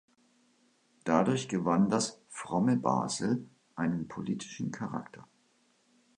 [1.03, 5.27] Dadurch gewann das «Fromme Basel» einen politischen Charakter.